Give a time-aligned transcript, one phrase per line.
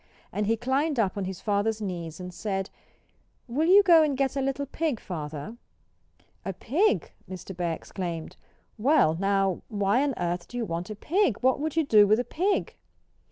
[0.33, 2.71] And he climbed up on his father's knees and said
[3.47, 5.57] "Will you go and get a little pig, Father?"
[6.43, 7.55] "A pig?" Mr.
[7.55, 8.35] Bear exclaimed.
[8.79, 11.37] "Well, now why on earth do you want a pig?
[11.41, 12.75] What would you do with a pig?"